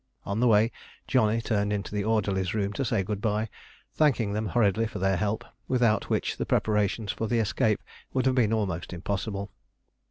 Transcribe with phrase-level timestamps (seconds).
[0.25, 0.71] On the way,
[1.07, 3.49] Johnny turned into the orderlies' room to say good bye,
[3.93, 8.33] thanking them hurriedly for their help, without which the preparations for the escape would have
[8.33, 9.51] been almost impossible.